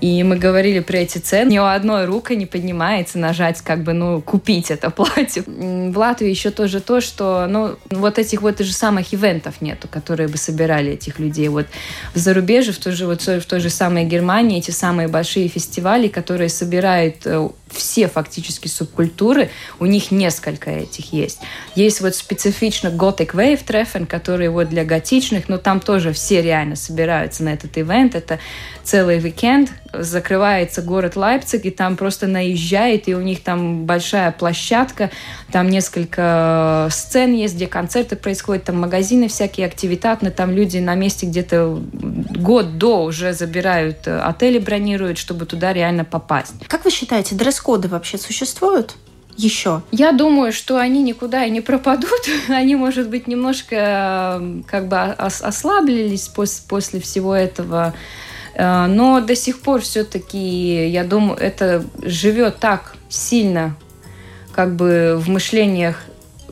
[0.00, 1.50] И мы говорили про эти цены.
[1.50, 5.42] Ни одной рукой не поднимается нажать, как бы, ну, купить это платье.
[5.46, 10.28] В Латвии еще тоже то, что, ну, вот этих вот же самых ивентов нету, которые
[10.28, 11.48] бы собирали этих людей.
[11.48, 11.66] Вот
[12.14, 16.08] в зарубежье, в той же, вот, в той же самой Германии, эти самые большие фестивали,
[16.08, 21.38] которые собирают э, все фактически субкультуры, у них несколько этих есть.
[21.74, 26.76] Есть вот специфично Gothic Wave Treffen, который вот для готичных, но там тоже все реально
[26.76, 28.14] собираются на этот ивент.
[28.14, 28.38] Это
[28.88, 35.10] целый уикенд, закрывается город Лейпциг, и там просто наезжает, и у них там большая площадка,
[35.52, 41.26] там несколько сцен есть, где концерты происходят, там магазины всякие активитатные, там люди на месте
[41.26, 46.54] где-то год до уже забирают э, отели, бронируют, чтобы туда реально попасть.
[46.66, 48.96] Как вы считаете, дресс-коды вообще существуют?
[49.36, 49.82] еще?
[49.92, 52.28] Я думаю, что они никуда и не пропадут.
[52.48, 58.27] Они, может быть, немножко как бы ослаблились после, после всего этого Э,
[58.58, 63.76] но до сих пор все-таки, я думаю, это живет так сильно
[64.52, 66.02] как бы в мышлениях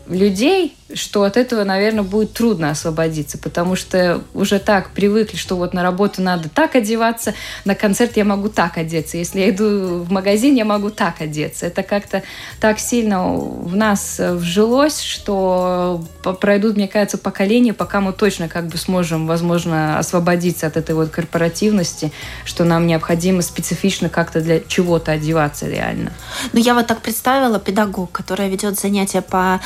[0.09, 5.75] людей, что от этого, наверное, будет трудно освободиться, потому что уже так привыкли, что вот
[5.75, 10.12] на работу надо так одеваться, на концерт я могу так одеться, если я иду в
[10.12, 11.66] магазин, я могу так одеться.
[11.66, 12.23] Это как-то
[12.61, 16.05] так сильно в нас вжилось, что
[16.40, 21.11] пройдут, мне кажется, поколения, пока мы точно как бы сможем, возможно, освободиться от этой вот
[21.11, 22.12] корпоративности,
[22.45, 26.12] что нам необходимо специфично как-то для чего-то одеваться реально.
[26.53, 29.61] Ну, я вот так представила педагог, которая ведет занятия по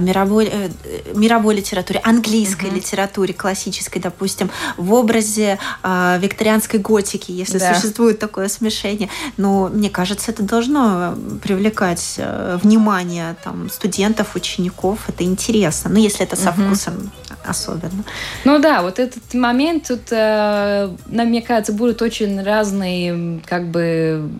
[0.00, 0.70] мировой мировой, э,
[1.14, 2.76] мировой литературе, английской угу.
[2.76, 7.74] литературе, классической, допустим, в образе э, викторианской готики, если да.
[7.74, 9.08] существует такое смешение.
[9.36, 15.08] Но мне кажется, это должно привлекать э, внимание там, студентов, учеников.
[15.08, 15.90] Это интересно.
[15.90, 16.62] Ну, если это со угу.
[16.62, 17.12] вкусом
[17.44, 18.04] особенно.
[18.44, 24.30] Ну да, вот этот момент тут, э, мне кажется, будут очень разные как бы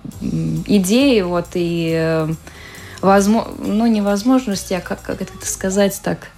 [0.67, 2.29] идеи, вот и
[3.03, 6.29] возможно, ну, невозможности, а как, как это сказать так,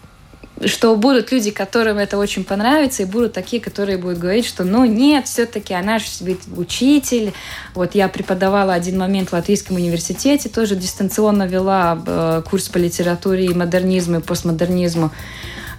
[0.64, 4.84] что будут люди, которым это очень понравится, и будут такие, которые будут говорить, что ну
[4.84, 7.32] нет, все-таки она же ведь учитель.
[7.74, 13.46] Вот я преподавала один момент в Латвийском университете, тоже дистанционно вела э, курс по литературе
[13.46, 15.10] и модернизму, и постмодернизму.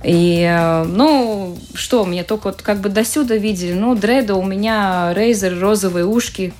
[0.03, 3.73] И, э, ну, что, мне только вот как бы до сюда видели.
[3.73, 6.53] Ну, дреда у меня рейзер, розовые ушки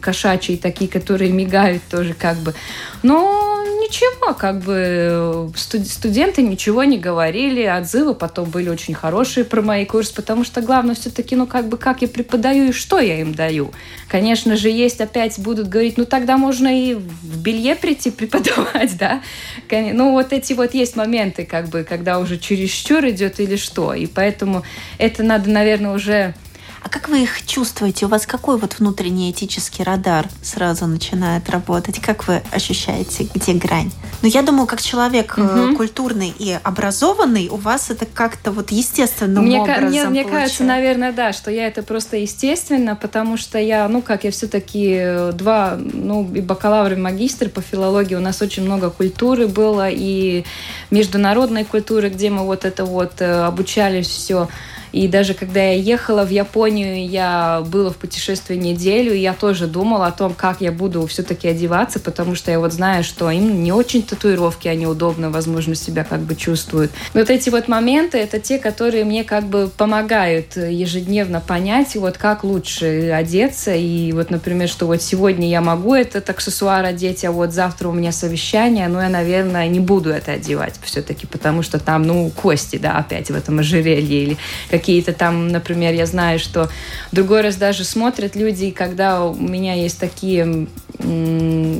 [0.00, 2.54] кошачьи такие, которые мигают тоже как бы.
[3.02, 9.84] Но ничего, как бы студенты ничего не говорили, отзывы потом были очень хорошие про мои
[9.84, 13.34] курсы, потому что главное все-таки, ну, как бы, как я преподаю и что я им
[13.34, 13.72] даю.
[14.08, 19.22] Конечно же, есть опять будут говорить, ну, тогда можно и в белье прийти преподавать, да.
[19.70, 23.94] Ну, вот эти вот есть моменты, как бы, когда уже чересчур идет или что.
[23.94, 24.62] И поэтому
[24.98, 26.34] это надо, наверное, уже
[26.84, 28.06] а как вы их чувствуете?
[28.06, 32.00] У вас какой вот внутренний этический радар сразу начинает работать?
[32.00, 33.92] Как вы ощущаете, где грань?
[34.22, 35.76] Ну, я думаю, как человек угу.
[35.76, 41.12] культурный и образованный, у вас это как-то вот естественным мне, образом Мне, мне кажется, наверное,
[41.12, 45.76] да, что я это просто естественно, потому что я, ну, как я все-таки э, два,
[45.76, 50.44] ну, и бакалавр, и магистр по филологии, у нас очень много культуры было, и
[50.90, 54.48] международной культуры, где мы вот это вот э, обучались все
[54.92, 59.66] и даже когда я ехала в Японию, я была в путешествии неделю, и я тоже
[59.66, 63.62] думала о том, как я буду все-таки одеваться, потому что я вот знаю, что им
[63.62, 66.92] не очень татуировки, они удобно, возможно, себя как бы чувствуют.
[67.14, 72.44] Вот эти вот моменты, это те, которые мне как бы помогают ежедневно понять, вот как
[72.44, 73.74] лучше одеться.
[73.74, 77.92] И вот, например, что вот сегодня я могу этот аксессуар одеть, а вот завтра у
[77.92, 82.76] меня совещание, но я, наверное, не буду это одевать все-таки, потому что там, ну, кости,
[82.76, 84.36] да, опять в этом ожерелье или
[84.82, 86.68] какие-то там, например, я знаю, что
[87.12, 90.66] другой раз даже смотрят люди, когда у меня есть такие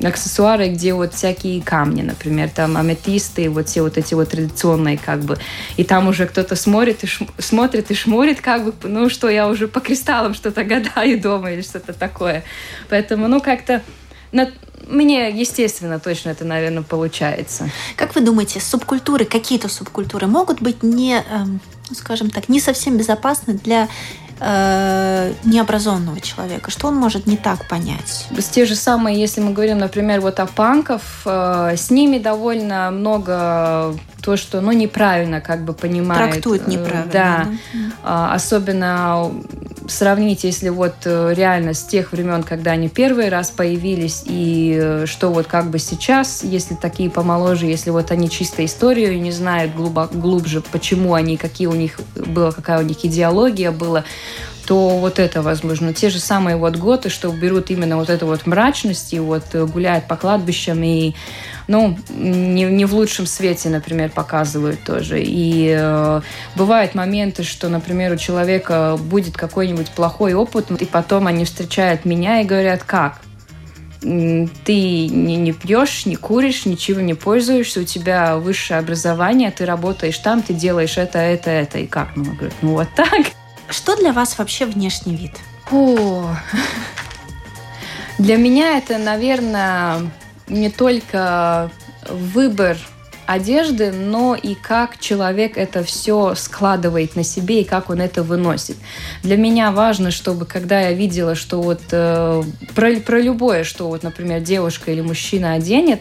[0.05, 5.21] аксессуары, где вот всякие камни, например, там аметисты, вот все вот эти вот традиционные как
[5.21, 5.37] бы.
[5.77, 9.49] И там уже кто-то смотрит и, шм, смотрит и шмурит как бы, ну что, я
[9.49, 12.45] уже по кристаллам что-то гадаю дома или что-то такое.
[12.89, 13.83] Поэтому, ну как-то
[14.31, 14.49] на,
[14.89, 17.69] мне, естественно, точно это, наверное, получается.
[17.97, 21.61] Как вы думаете, субкультуры, какие-то субкультуры могут быть не, эм,
[21.95, 23.89] скажем так, не совсем безопасны для
[24.41, 26.71] э, необразованного человека?
[26.71, 28.27] Что он может не так понять?
[28.37, 32.91] С те же самые, если мы говорим, например, вот о панков, э, с ними довольно
[32.91, 36.33] много то, что, ну, неправильно как бы понимают.
[36.33, 37.11] Трактуют неправильно.
[37.13, 37.47] Да.
[38.05, 38.33] да.
[38.33, 39.33] Особенно
[39.93, 45.07] сравнить, если вот э, реально с тех времен, когда они первый раз появились, и э,
[45.07, 49.75] что вот как бы сейчас, если такие помоложе, если вот они чисто историю не знают
[49.75, 54.05] глубоко, глубже, почему они, какие у них была, какая у них идеология была,
[54.67, 55.93] то вот это возможно.
[55.93, 59.67] Те же самые вот готы, что берут именно вот эту вот мрачность и вот э,
[59.67, 61.15] гуляют по кладбищам и
[61.69, 65.23] ну, не, не в лучшем свете, например, показывают тоже.
[65.23, 66.21] И э,
[66.57, 72.41] бывают моменты, что, например, у человека будет какой-нибудь плохой опыт, и потом они встречают меня
[72.41, 73.21] и говорят, как?
[74.01, 74.07] Ты
[75.09, 80.43] не, не пьешь, не куришь, ничего не пользуешься, у тебя высшее образование, ты работаешь там,
[80.43, 81.79] ты делаешь это, это, это.
[81.79, 82.09] И как?
[82.17, 83.27] Ну, говорят, ну вот так.
[83.71, 85.33] Что для вас вообще внешний вид?
[85.71, 86.35] О,
[88.19, 90.11] для меня это, наверное,
[90.53, 91.71] не только
[92.09, 92.77] выбор
[93.27, 98.77] одежды, но и как человек это все складывает на себе и как он это выносит.
[99.23, 102.43] Для меня важно, чтобы когда я видела, что вот э,
[102.75, 106.01] про, про любое, что вот, например, девушка или мужчина оденет,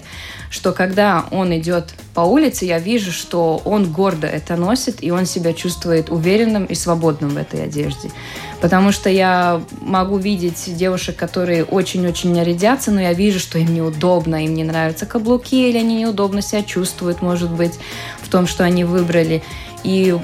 [0.52, 5.26] что когда он идет по улице, я вижу, что он гордо это носит, и он
[5.26, 8.12] себя чувствует уверенным и свободным в этой одежде.
[8.60, 14.44] Потому что я могу видеть девушек, которые очень-очень нарядятся, но я вижу, что им неудобно,
[14.44, 17.80] им не нравятся каблуки, или они неудобно себя чувствуют, может быть,
[18.22, 19.42] в том, что они выбрали.
[19.86, 20.16] И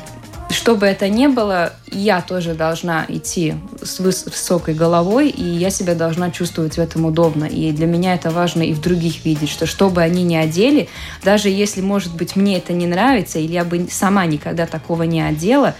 [0.49, 5.93] что бы это ни было, я тоже должна идти с высокой головой, и я себя
[5.95, 7.45] должна чувствовать в этом удобно.
[7.45, 10.89] И для меня это важно и в других видеть, что что бы они ни одели,
[11.23, 15.21] даже если, может быть, мне это не нравится, или я бы сама никогда такого не
[15.21, 15.75] одела,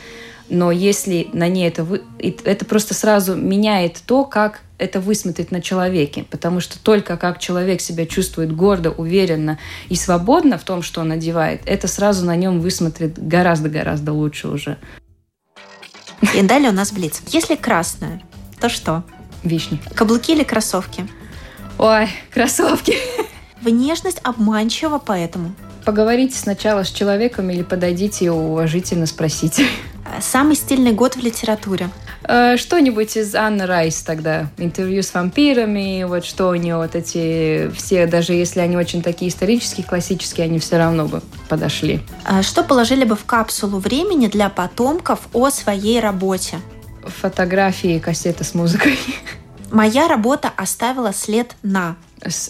[0.50, 1.84] но если на ней это...
[1.84, 2.04] Вы...
[2.20, 7.82] Это просто сразу меняет то, как это высмотреть на человеке, потому что только как человек
[7.82, 9.58] себя чувствует гордо, уверенно
[9.90, 14.78] и свободно в том, что он одевает, это сразу на нем высмотрит гораздо-гораздо лучше уже.
[16.36, 17.22] И далее у нас блиц.
[17.28, 18.22] Если красное,
[18.60, 19.04] то что?
[19.44, 19.80] Вишня.
[19.96, 21.08] Каблуки или кроссовки?
[21.78, 22.98] Ой, кроссовки.
[23.62, 25.54] Внешность обманчива, поэтому.
[25.88, 29.66] Поговорите сначала с человеком или подойдите и уважительно спросите.
[30.20, 31.90] Самый стильный год в литературе?
[32.26, 34.50] Э, что-нибудь из Анны Райс тогда.
[34.58, 39.32] Интервью с вампирами, вот что у нее вот эти все, даже если они очень такие
[39.32, 42.02] исторические, классические, они все равно бы подошли.
[42.26, 46.58] А что положили бы в капсулу времени для потомков о своей работе?
[47.22, 49.00] Фотографии и кассеты с музыкой.
[49.72, 51.96] Моя работа оставила след на...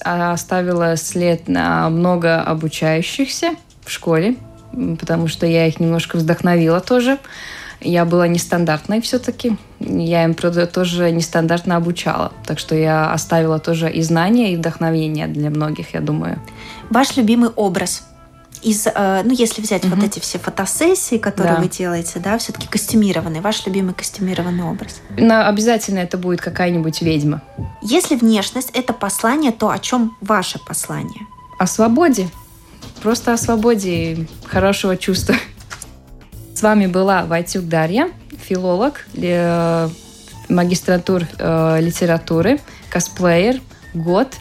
[0.04, 3.52] А, оставила след на много обучающихся
[3.86, 4.36] в школе,
[5.00, 7.18] потому что я их немножко вдохновила тоже
[7.82, 9.58] я была нестандартной все-таки.
[9.80, 12.32] Я им тоже нестандартно обучала.
[12.46, 16.40] Так что я оставила тоже и знания, и вдохновение для многих, я думаю.
[16.90, 18.08] Ваш любимый образ
[18.62, 19.96] из, э, ну, если взять угу.
[19.96, 21.62] вот эти все фотосессии, которые да.
[21.62, 25.02] вы делаете, да, все-таки костюмированный, ваш любимый костюмированный образ?
[25.18, 27.42] Но обязательно это будет какая-нибудь ведьма.
[27.82, 31.28] Если внешность– это послание, то о чем ваше послание?
[31.60, 32.30] О свободе.
[33.02, 35.36] Просто о свободе и хорошего чувства.
[36.54, 38.10] С вами была Вайтюк Дарья,
[38.48, 39.90] филолог, э,
[40.50, 43.62] магистратур э, литературы, косплеер,
[43.94, 44.36] год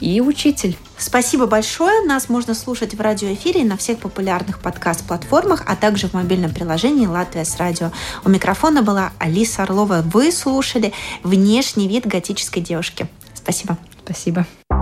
[0.00, 0.76] и учитель.
[1.02, 2.06] Спасибо большое.
[2.06, 7.06] Нас можно слушать в радиоэфире и на всех популярных подкаст-платформах, а также в мобильном приложении
[7.06, 7.90] «Латвия с радио».
[8.24, 10.02] У микрофона была Алиса Орлова.
[10.04, 10.92] Вы слушали
[11.24, 13.08] «Внешний вид готической девушки».
[13.34, 13.76] Спасибо.
[14.04, 14.46] Спасибо.